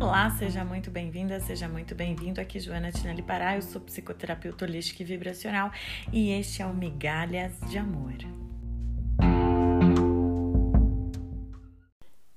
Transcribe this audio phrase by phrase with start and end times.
[0.00, 2.40] Olá, seja muito bem-vinda, seja muito bem-vindo.
[2.40, 5.72] Aqui Joana Tinelli Pará, eu sou psicoterapeuta holística e vibracional
[6.12, 8.14] e este é o Migalhas de Amor.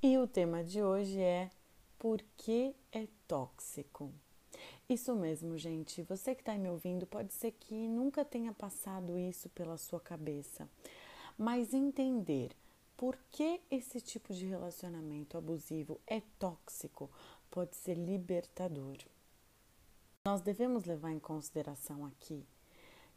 [0.02, 1.50] E o tema de hoje é
[2.00, 4.12] Por que é tóxico?
[4.88, 6.02] Isso mesmo, gente.
[6.02, 10.68] Você que está me ouvindo, pode ser que nunca tenha passado isso pela sua cabeça,
[11.38, 12.50] mas entender
[12.96, 17.10] por que esse tipo de relacionamento abusivo é tóxico
[17.52, 18.96] pode ser libertador.
[20.24, 22.46] Nós devemos levar em consideração aqui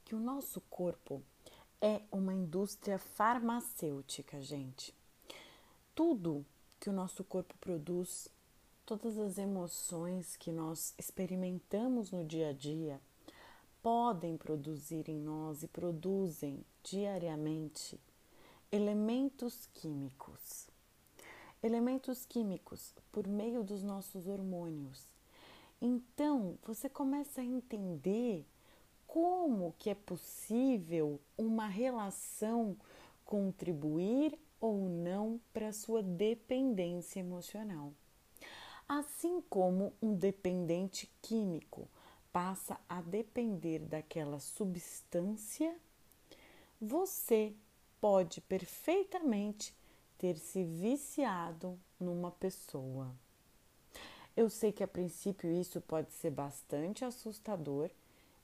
[0.04, 1.24] que o nosso corpo
[1.82, 4.94] é uma indústria farmacêutica, gente.
[5.96, 6.46] Tudo
[6.82, 8.28] que o nosso corpo produz,
[8.86, 13.00] todas as emoções que nós experimentamos no dia a dia,
[13.82, 17.98] podem produzir em nós e produzem diariamente
[18.70, 20.65] elementos químicos
[21.66, 25.04] elementos químicos por meio dos nossos hormônios.
[25.82, 28.46] Então, você começa a entender
[29.08, 32.78] como que é possível uma relação
[33.26, 37.92] contribuir ou não para a sua dependência emocional.
[38.88, 41.90] Assim como um dependente químico
[42.32, 45.76] passa a depender daquela substância,
[46.80, 47.56] você
[48.00, 49.74] pode perfeitamente
[50.26, 53.14] ter se viciado numa pessoa.
[54.36, 57.92] Eu sei que a princípio isso pode ser bastante assustador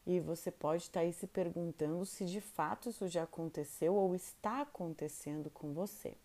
[0.05, 4.61] e você pode estar aí se perguntando se de fato isso já aconteceu ou está
[4.61, 6.15] acontecendo com você.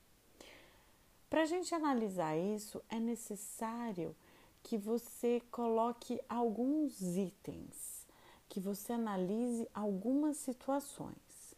[1.30, 4.14] Para a gente analisar isso, é necessário
[4.62, 8.06] que você coloque alguns itens,
[8.46, 11.54] que você analise algumas situações.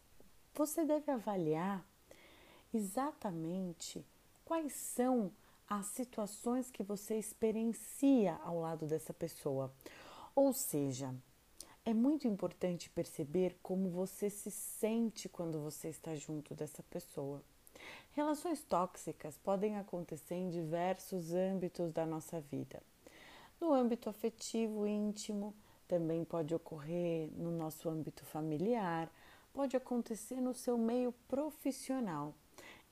[0.53, 1.85] Você deve avaliar
[2.73, 4.05] exatamente
[4.45, 5.31] quais são
[5.67, 9.71] as situações que você experiencia ao lado dessa pessoa.
[10.35, 11.13] Ou seja,
[11.85, 17.43] é muito importante perceber como você se sente quando você está junto dessa pessoa.
[18.11, 22.81] Relações tóxicas podem acontecer em diversos âmbitos da nossa vida.
[23.61, 25.53] No âmbito afetivo íntimo,
[25.87, 29.11] também pode ocorrer no nosso âmbito familiar,
[29.53, 32.33] pode acontecer no seu meio profissional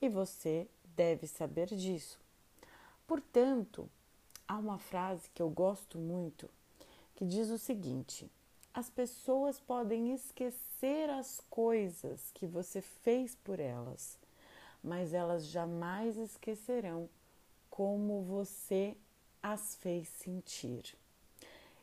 [0.02, 2.20] e você deve saber disso.
[3.06, 3.90] Portanto,
[4.48, 6.50] há uma frase que eu gosto muito
[7.16, 8.30] que diz o seguinte:
[8.74, 14.20] as pessoas podem esquecer as coisas que você fez por elas,
[14.84, 17.10] mas elas jamais esquecerão
[17.70, 18.96] como você
[19.42, 20.96] as fez sentir.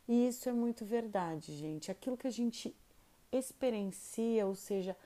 [0.07, 1.91] E isso é muito verdade, gente.
[1.91, 2.75] Aquilo que a gente
[3.33, 4.97] experiencia, ou seja,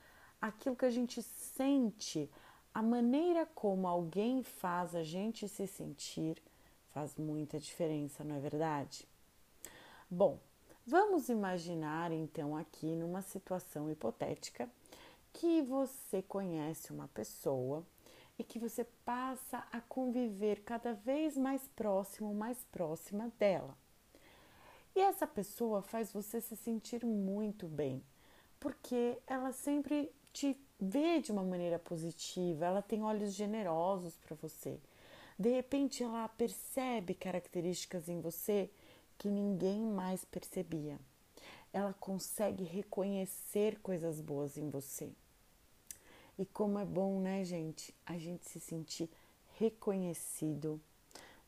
[0.40, 2.28] aquilo que a gente sente
[2.78, 6.40] a maneira como alguém faz a gente se sentir
[6.92, 9.04] faz muita diferença, não é verdade?
[10.08, 10.38] Bom,
[10.86, 14.70] vamos imaginar então aqui numa situação hipotética
[15.32, 17.84] que você conhece uma pessoa
[18.38, 23.76] e que você passa a conviver cada vez mais próximo, mais próxima dela.
[24.94, 28.04] E essa pessoa faz você se sentir muito bem,
[28.60, 34.78] porque ela sempre te vê de uma maneira positiva, ela tem olhos generosos para você.
[35.38, 38.70] De repente, ela percebe características em você
[39.16, 40.98] que ninguém mais percebia.
[41.72, 45.10] Ela consegue reconhecer coisas boas em você.
[46.38, 47.94] E como é bom, né, gente?
[48.06, 49.10] A gente se sentir
[49.58, 50.80] reconhecido.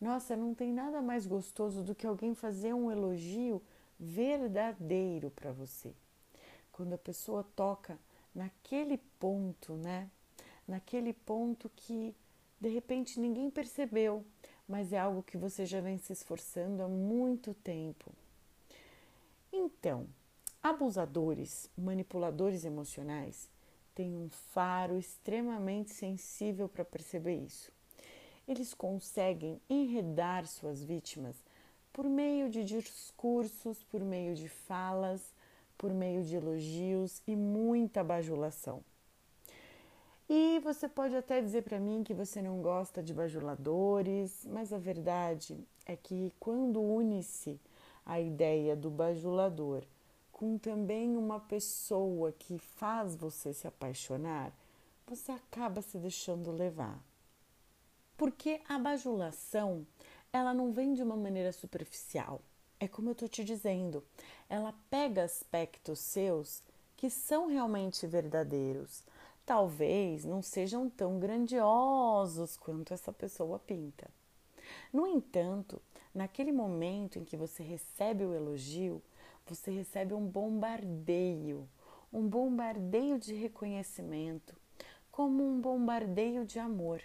[0.01, 3.63] Nossa, não tem nada mais gostoso do que alguém fazer um elogio
[3.99, 5.93] verdadeiro para você.
[6.73, 7.99] Quando a pessoa toca
[8.35, 10.11] naquele ponto, né?
[10.67, 12.15] Naquele ponto que
[12.61, 14.25] de repente ninguém percebeu,
[14.69, 18.13] mas é algo que você já vem se esforçando há muito tempo.
[19.53, 20.07] Então,
[20.63, 23.49] abusadores, manipuladores emocionais
[23.95, 27.73] têm um faro extremamente sensível para perceber isso.
[28.47, 31.37] Eles conseguem enredar suas vítimas
[31.93, 35.33] por meio de discursos, por meio de falas
[35.81, 38.85] por meio de elogios e muita bajulação.
[40.29, 44.79] E você pode até dizer para mim que você não gosta de bajuladores, mas a
[44.79, 47.59] verdade é que quando une-se
[48.05, 49.83] a ideia do bajulador
[50.31, 54.53] com também uma pessoa que faz você se apaixonar,
[55.07, 57.03] você acaba se deixando levar.
[58.19, 59.87] Porque a bajulação,
[60.31, 62.43] ela não vem de uma maneira superficial.
[62.83, 64.03] É como eu estou te dizendo,
[64.49, 66.63] ela pega aspectos seus
[66.97, 69.05] que são realmente verdadeiros.
[69.45, 74.11] Talvez não sejam tão grandiosos quanto essa pessoa pinta.
[74.91, 75.81] No entanto,
[76.15, 79.03] naquele momento em que você recebe o elogio,
[79.47, 81.69] você recebe um bombardeio,
[82.11, 84.57] um bombardeio de reconhecimento,
[85.13, 87.03] como um bombardeio de amor.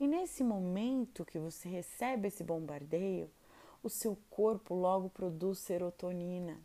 [0.00, 3.30] E nesse momento que você recebe esse bombardeio,
[3.86, 6.60] o seu corpo logo produz serotonina.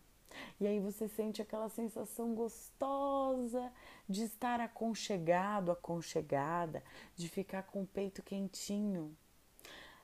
[0.60, 3.72] E aí você sente aquela sensação gostosa
[4.08, 6.84] de estar aconchegado, aconchegada,
[7.16, 9.16] de ficar com o peito quentinho.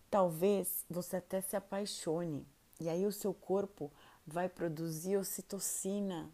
[0.09, 2.45] Talvez você até se apaixone,
[2.79, 3.91] e aí o seu corpo
[4.25, 6.29] vai produzir ocitocina.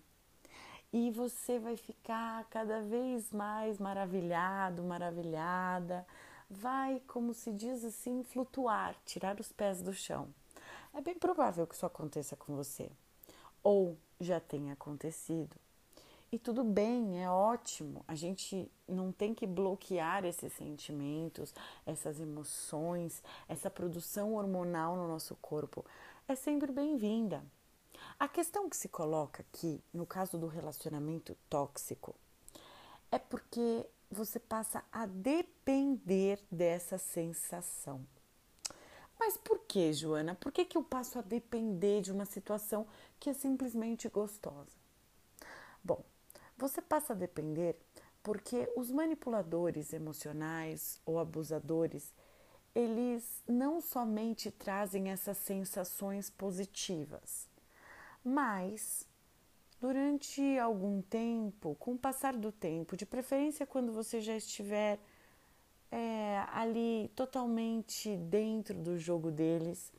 [0.91, 6.05] E você vai ficar cada vez mais maravilhado, maravilhada,
[6.49, 10.33] vai, como se diz assim, flutuar, tirar os pés do chão.
[10.93, 12.91] É bem provável que isso aconteça com você,
[13.63, 15.55] ou já tenha acontecido.
[16.31, 18.03] E tudo bem, é ótimo.
[18.07, 21.53] A gente não tem que bloquear esses sentimentos,
[21.85, 25.85] essas emoções, essa produção hormonal no nosso corpo.
[26.27, 27.43] É sempre bem-vinda.
[28.19, 32.15] A questão que se coloca aqui, no caso do relacionamento tóxico,
[33.11, 38.03] é porque você passa a depender dessa sensação.
[39.19, 40.35] Mas por que, Joana?
[40.35, 42.87] Por que, que eu passo a depender de uma situação
[43.19, 44.71] que é simplesmente gostosa?
[45.83, 46.03] Bom,
[46.57, 47.77] você passa a depender
[48.21, 52.13] porque os manipuladores emocionais ou abusadores,
[52.73, 57.49] eles não somente trazem essas sensações positivas,
[58.23, 59.05] mas
[59.81, 64.97] durante algum tempo, com o passar do tempo, de preferência quando você já estiver
[65.93, 69.93] é, ali totalmente dentro do jogo deles,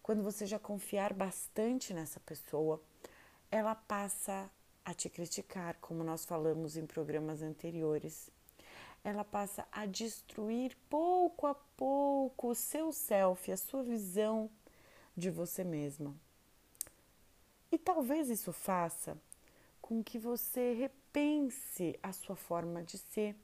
[0.00, 2.80] quando você já confiar bastante nessa pessoa,
[3.50, 4.48] ela passa
[4.84, 8.30] a te criticar, como nós falamos em programas anteriores.
[9.02, 14.48] Ela passa a destruir pouco a pouco o seu self, a sua visão
[15.16, 16.14] de você mesma.
[17.72, 19.18] E talvez isso faça
[19.80, 23.34] com que você repense a sua forma de ser.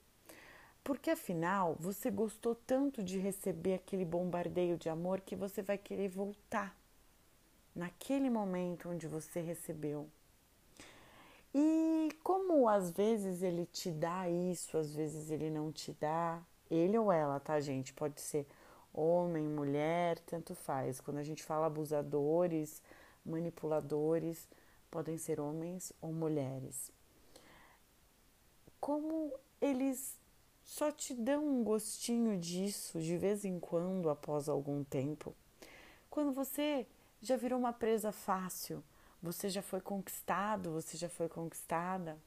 [0.89, 6.09] Porque afinal, você gostou tanto de receber aquele bombardeio de amor que você vai querer
[6.09, 6.75] voltar
[7.75, 10.09] naquele momento onde você recebeu.
[11.53, 16.41] E como às vezes ele te dá isso, às vezes ele não te dá,
[16.71, 17.93] ele ou ela, tá, gente?
[17.93, 18.47] Pode ser
[18.91, 20.99] homem, mulher, tanto faz.
[20.99, 22.81] Quando a gente fala abusadores,
[23.23, 24.49] manipuladores
[24.89, 26.91] podem ser homens ou mulheres.
[28.81, 29.31] Como
[29.61, 30.18] eles
[30.69, 35.35] só te dão um gostinho disso de vez em quando após algum tempo,
[36.11, 36.85] quando você
[37.19, 38.83] já virou uma presa fácil,
[39.19, 42.19] você já foi conquistado, você já foi conquistada,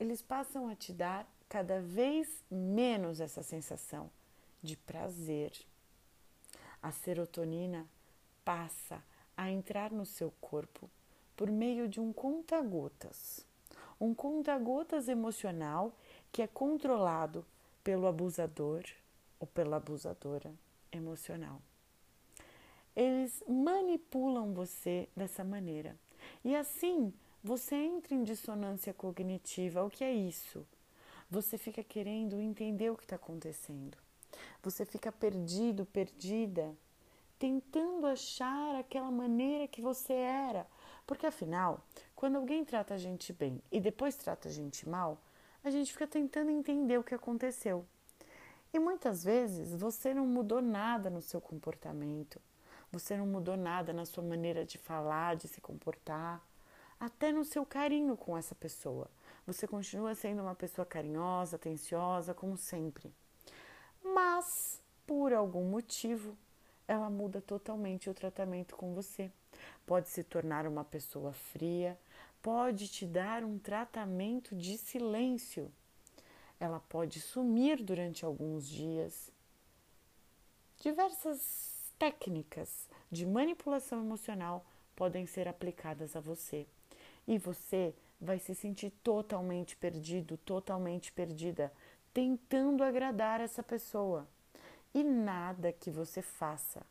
[0.00, 4.10] eles passam a te dar cada vez menos essa sensação
[4.60, 5.52] de prazer.
[6.82, 7.86] A serotonina
[8.44, 9.00] passa
[9.36, 10.90] a entrar no seu corpo
[11.36, 13.46] por meio de um conta-gotas.
[14.00, 15.96] Um conta-gotas emocional
[16.34, 17.46] que é controlado
[17.84, 18.82] pelo abusador
[19.38, 20.52] ou pela abusadora
[20.90, 21.62] emocional.
[22.96, 25.96] Eles manipulam você dessa maneira.
[26.44, 29.84] E assim você entra em dissonância cognitiva.
[29.84, 30.66] O que é isso?
[31.30, 33.96] Você fica querendo entender o que está acontecendo.
[34.60, 36.74] Você fica perdido, perdida
[37.38, 40.66] tentando achar aquela maneira que você era.
[41.06, 41.80] Porque afinal,
[42.16, 45.20] quando alguém trata a gente bem e depois trata a gente mal,
[45.64, 47.86] a gente fica tentando entender o que aconteceu.
[48.72, 52.40] E muitas vezes você não mudou nada no seu comportamento,
[52.92, 56.44] você não mudou nada na sua maneira de falar, de se comportar,
[57.00, 59.10] até no seu carinho com essa pessoa.
[59.46, 63.12] Você continua sendo uma pessoa carinhosa, atenciosa, como sempre.
[64.02, 66.36] Mas, por algum motivo,
[66.86, 69.30] ela muda totalmente o tratamento com você.
[69.86, 71.98] Pode se tornar uma pessoa fria,
[72.44, 75.72] pode te dar um tratamento de silêncio.
[76.60, 79.32] Ela pode sumir durante alguns dias.
[80.78, 86.66] Diversas técnicas de manipulação emocional podem ser aplicadas a você
[87.26, 91.72] e você vai se sentir totalmente perdido, totalmente perdida,
[92.12, 94.28] tentando agradar essa pessoa.
[94.92, 96.84] E nada que você faça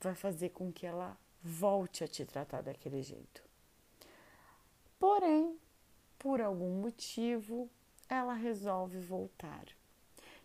[0.00, 3.53] vai fazer com que ela volte a te tratar daquele jeito.
[5.04, 5.58] Porém,
[6.18, 7.68] por algum motivo,
[8.08, 9.66] ela resolve voltar.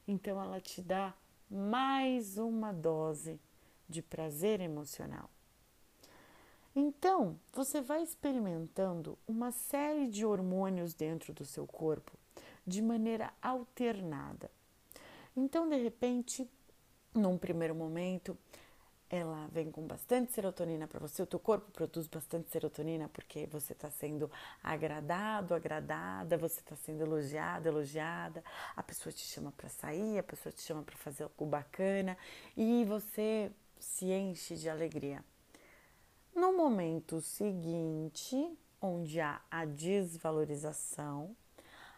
[0.06, 1.14] Então, ela te dá
[1.50, 3.40] mais uma dose
[3.88, 5.30] de prazer emocional.
[6.76, 12.12] Então, você vai experimentando uma série de hormônios dentro do seu corpo
[12.68, 14.52] de maneira alternada.
[15.38, 16.46] Então, de repente,
[17.14, 18.38] num primeiro momento,
[19.10, 23.74] ela vem com bastante serotonina para você, o teu corpo produz bastante serotonina porque você
[23.74, 24.30] está sendo
[24.64, 28.44] agradado, agradada, você está sendo elogiado, elogiada,
[28.76, 32.16] a pessoa te chama para sair, a pessoa te chama para fazer algo bacana
[32.56, 35.24] e você se enche de alegria.
[36.36, 41.36] No momento seguinte, onde há a desvalorização,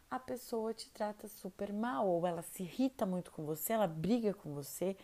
[0.10, 4.34] a pessoa te trata super mal ou ela se irrita muito com você, ela briga
[4.34, 4.96] com você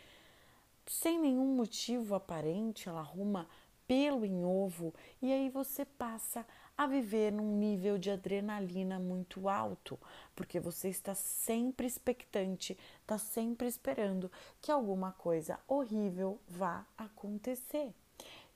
[0.88, 3.48] sem nenhum motivo aparente, ela arruma
[3.88, 6.46] pelo em ovo e aí você passa
[6.78, 10.00] a viver num nível de adrenalina muito alto,
[10.36, 17.94] porque você está sempre expectante, está sempre esperando que alguma coisa horrível vá acontecer.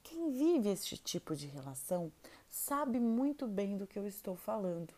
[0.04, 2.12] Quem vive este tipo de relação
[2.50, 4.94] sabe muito bem do que eu estou falando.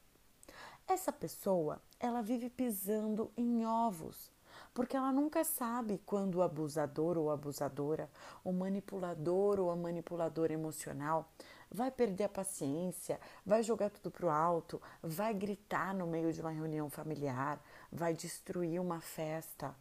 [0.85, 4.32] Essa pessoa, ela vive pisando em ovos,
[4.73, 8.09] porque ela nunca sabe quando o abusador ou abusadora,
[8.43, 11.31] o manipulador ou a manipuladora emocional
[11.69, 16.51] vai perder a paciência, vai jogar tudo pro alto, vai gritar no meio de uma
[16.51, 17.59] reunião familiar,
[17.91, 19.75] vai destruir uma festa,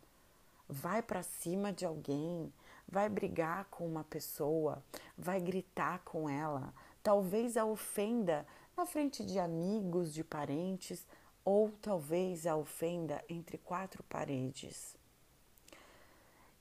[0.69, 2.53] vai para cima de alguém,
[2.89, 4.83] vai brigar com uma pessoa,
[5.17, 6.73] vai gritar com ela,
[7.03, 8.47] talvez a ofenda
[8.77, 11.07] na frente de amigos, de parentes,
[11.45, 14.97] ou talvez a ofenda entre quatro paredes.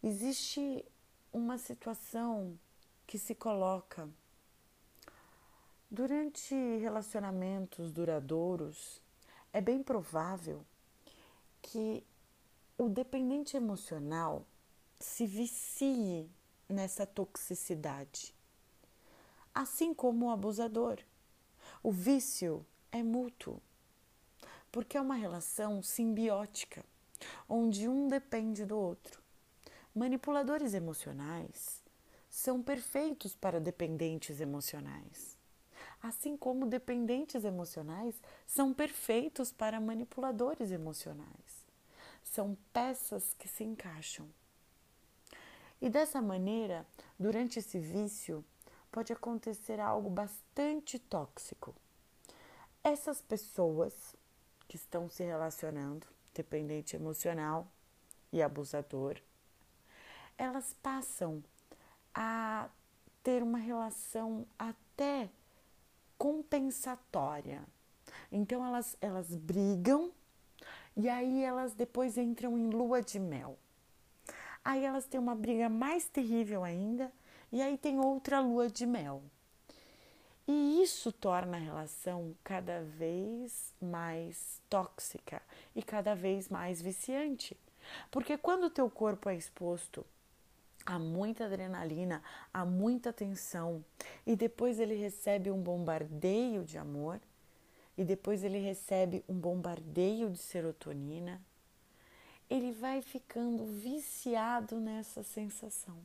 [0.03, 0.83] Existe
[1.31, 2.57] uma situação
[3.05, 4.09] que se coloca
[5.89, 9.01] durante relacionamentos duradouros,
[9.51, 10.65] é bem provável
[11.61, 12.03] que
[12.77, 14.45] o dependente emocional
[14.97, 16.31] se vicie
[16.67, 18.33] nessa toxicidade,
[19.53, 20.99] assim como o abusador.
[21.83, 23.61] O vício é mútuo,
[24.71, 26.85] porque é uma relação simbiótica,
[27.47, 29.21] onde um depende do outro.
[29.93, 31.83] Manipuladores emocionais
[32.29, 35.37] são perfeitos para dependentes emocionais,
[36.01, 38.15] assim como dependentes emocionais
[38.47, 41.65] são perfeitos para manipuladores emocionais.
[42.23, 44.29] São peças que se encaixam.
[45.81, 46.85] E dessa maneira,
[47.19, 48.45] durante esse vício,
[48.91, 51.75] pode acontecer algo bastante tóxico.
[52.83, 54.15] Essas pessoas
[54.71, 57.67] que estão se relacionando, dependente emocional
[58.31, 59.17] e abusador,
[60.37, 61.43] elas passam
[62.15, 62.69] a
[63.21, 65.29] ter uma relação até
[66.17, 67.61] compensatória.
[68.31, 70.09] Então elas, elas brigam
[70.95, 73.59] e aí elas depois entram em lua de mel.
[74.63, 77.11] Aí elas têm uma briga mais terrível ainda
[77.51, 79.21] e aí tem outra lua de mel.
[80.53, 85.41] E isso torna a relação cada vez mais tóxica
[85.73, 87.55] e cada vez mais viciante.
[88.11, 90.05] Porque quando o teu corpo é exposto
[90.85, 92.21] a muita adrenalina,
[92.53, 93.81] a muita tensão,
[94.27, 97.21] e depois ele recebe um bombardeio de amor,
[97.97, 101.41] e depois ele recebe um bombardeio de serotonina,
[102.49, 105.97] ele vai ficando viciado nessa sensação.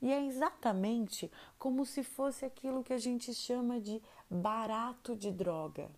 [0.00, 5.90] E é exatamente como se fosse aquilo que a gente chama de barato de droga.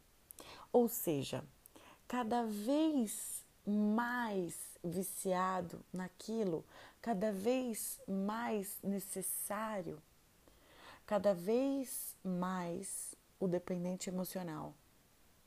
[0.72, 1.44] Ou seja,
[2.06, 6.64] cada vez mais viciado naquilo,
[7.02, 10.00] cada vez mais necessário,
[11.06, 14.74] cada vez mais o dependente emocional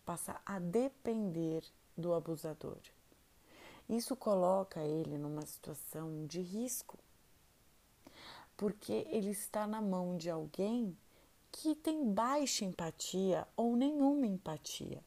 [0.05, 1.63] passa a depender
[1.97, 2.77] do abusador.
[3.89, 6.97] Isso coloca ele numa situação de risco
[8.57, 10.97] porque ele está na mão de alguém
[11.51, 15.03] que tem baixa empatia ou nenhuma empatia.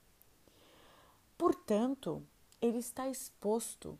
[1.39, 2.23] Portanto,
[2.61, 3.99] ele está exposto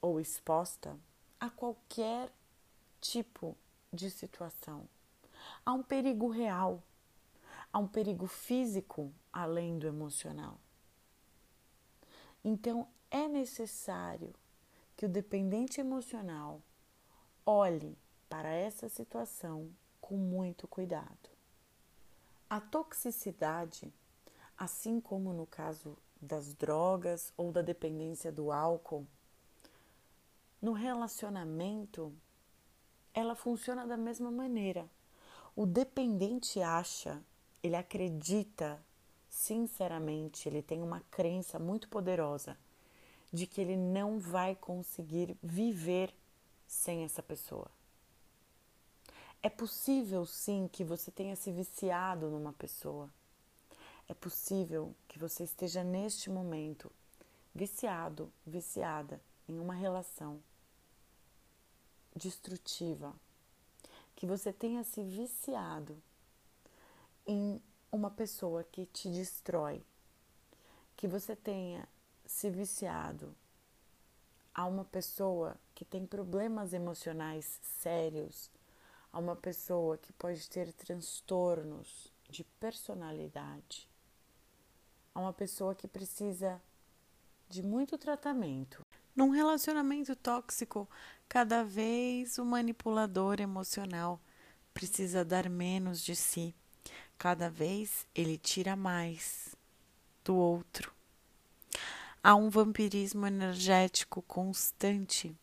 [0.00, 0.98] ou exposta
[1.38, 2.32] a qualquer
[3.00, 3.56] tipo
[3.92, 4.88] de situação,
[5.64, 6.82] a um perigo real,
[7.72, 10.58] a um perigo físico além do emocional.
[12.44, 14.34] Então, é necessário
[14.96, 16.60] que o dependente emocional
[17.44, 17.96] olhe
[18.32, 19.68] para essa situação
[20.00, 21.28] com muito cuidado.
[22.48, 23.92] A toxicidade,
[24.56, 29.06] assim como no caso das drogas ou da dependência do álcool,
[30.62, 32.10] no relacionamento,
[33.12, 34.88] ela funciona da mesma maneira.
[35.54, 37.22] O dependente acha,
[37.62, 38.82] ele acredita
[39.28, 42.56] sinceramente, ele tem uma crença muito poderosa
[43.30, 46.14] de que ele não vai conseguir viver
[46.66, 47.70] sem essa pessoa.
[49.42, 53.10] É possível sim que você tenha se viciado numa pessoa.
[54.08, 56.92] É possível que você esteja neste momento
[57.52, 60.40] viciado, viciada em uma relação
[62.14, 63.14] destrutiva
[64.14, 66.00] que você tenha se viciado
[67.26, 69.82] em uma pessoa que te destrói,
[70.96, 71.88] que você tenha
[72.24, 73.34] se viciado
[74.54, 78.50] a uma pessoa que tem problemas emocionais sérios,
[79.12, 83.88] a uma pessoa que pode ter transtornos de personalidade,
[85.14, 86.60] a uma pessoa que precisa
[87.48, 88.80] de muito tratamento.
[89.14, 90.88] Num relacionamento tóxico,
[91.28, 94.18] cada vez o manipulador emocional
[94.72, 96.54] precisa dar menos de si.
[97.18, 99.54] Cada vez ele tira mais
[100.24, 100.90] do outro.
[102.22, 105.36] Há um vampirismo energético constante,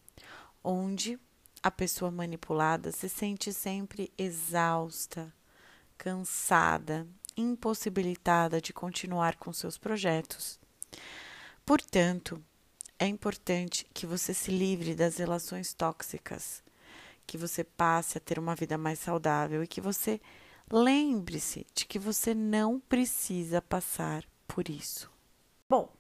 [0.64, 1.20] onde
[1.62, 5.34] a pessoa manipulada se sente sempre exausta,
[5.98, 10.60] cansada, impossibilitada de continuar com seus projetos.
[11.66, 12.44] Portanto,
[12.98, 16.64] é importante que você se livre das relações tóxicas,
[17.26, 20.20] que você passe a ter uma vida mais saudável e que você
[20.72, 25.12] lembre-se de que você não precisa passar por isso.
[25.70, 25.94] Bom,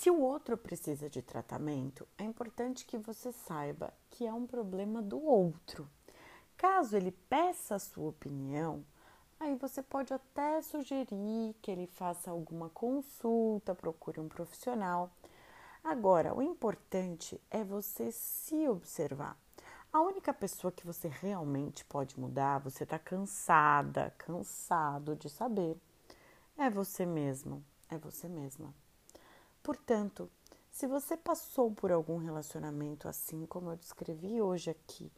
[0.00, 5.02] se o outro precisa de tratamento, é importante que você saiba que é um problema
[5.02, 5.86] do outro.
[6.56, 8.82] Caso ele peça a sua opinião,
[9.38, 15.10] aí você pode até sugerir que ele faça alguma consulta, procure um profissional.
[15.84, 19.36] Agora, o importante é você se observar.
[19.92, 25.76] A única pessoa que você realmente pode mudar, você está cansada, cansado de saber,
[26.56, 28.74] é você mesmo, é você mesma.
[29.62, 30.30] Portanto,
[30.70, 35.12] se você passou por algum relacionamento assim como eu descrevi hoje aqui,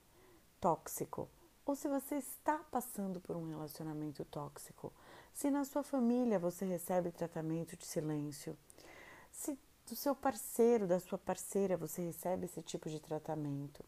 [0.60, 1.28] tóxico,
[1.64, 4.92] ou se você está passando por um relacionamento tóxico,
[5.32, 8.56] se na sua família você recebe tratamento de silêncio,
[9.30, 9.56] se
[9.86, 13.84] do seu parceiro, da sua parceira, você recebe esse tipo de tratamento,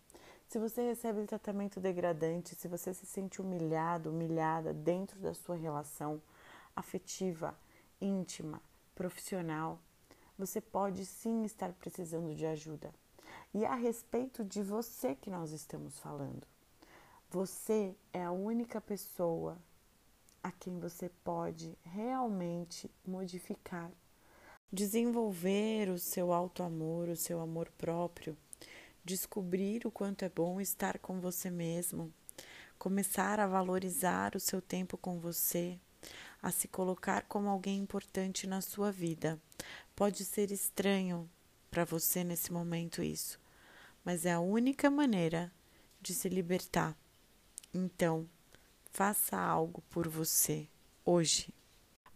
[0.48, 6.22] se você recebe tratamento degradante, se você se sente humilhado, humilhada dentro da sua relação
[6.76, 7.56] afetiva,
[8.00, 8.60] íntima,
[8.94, 9.80] profissional,
[10.38, 12.92] você pode sim estar precisando de ajuda.
[13.52, 16.46] E a respeito de você que nós estamos falando.
[17.30, 19.58] Você é a única pessoa
[20.42, 23.90] a quem você pode realmente modificar,
[24.70, 28.36] desenvolver o seu auto-amor, o seu amor próprio,
[29.04, 32.12] descobrir o quanto é bom estar com você mesmo,
[32.78, 35.78] começar a valorizar o seu tempo com você,
[36.42, 39.40] a se colocar como alguém importante na sua vida.
[39.96, 41.30] Pode ser estranho
[41.70, 43.38] para você nesse momento isso,
[44.04, 45.52] mas é a única maneira
[46.00, 46.96] de se libertar.
[47.72, 48.28] Então,
[48.90, 50.68] faça algo por você
[51.04, 51.54] hoje.